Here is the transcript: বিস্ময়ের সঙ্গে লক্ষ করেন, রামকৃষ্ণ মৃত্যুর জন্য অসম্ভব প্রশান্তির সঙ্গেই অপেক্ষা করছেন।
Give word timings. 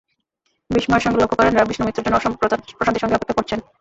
বিস্ময়ের 0.69 1.03
সঙ্গে 1.05 1.19
লক্ষ 1.21 1.33
করেন, 1.37 1.53
রামকৃষ্ণ 1.53 1.83
মৃত্যুর 1.85 2.05
জন্য 2.05 2.17
অসম্ভব 2.17 2.37
প্রশান্তির 2.77 3.01
সঙ্গেই 3.01 3.17
অপেক্ষা 3.17 3.37
করছেন। 3.37 3.59